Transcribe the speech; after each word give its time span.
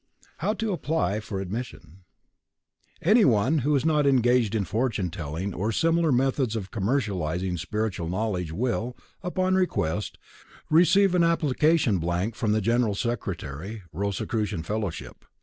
HOW 0.39 0.53
TO 0.53 0.73
APPLY 0.73 1.19
FOR 1.19 1.39
ADMISSION 1.39 1.99
Anyone 3.03 3.59
who 3.59 3.75
is 3.75 3.85
not 3.85 4.07
engaged 4.07 4.55
in 4.55 4.65
fortune 4.65 5.11
telling 5.11 5.53
or 5.53 5.71
similar 5.71 6.11
methods 6.11 6.55
of 6.55 6.71
commercializing 6.71 7.59
spiritual 7.59 8.09
knowledge 8.09 8.51
will, 8.51 8.97
upon 9.21 9.53
request, 9.53 10.17
receive 10.71 11.13
an 11.13 11.21
application 11.23 11.99
blank 11.99 12.33
from 12.33 12.51
the 12.51 12.61
General 12.61 12.95
Secretary, 12.95 13.83
Rosicrucian 13.93 14.63
Fellowship. 14.63 15.23